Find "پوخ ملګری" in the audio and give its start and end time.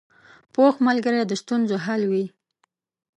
0.53-1.21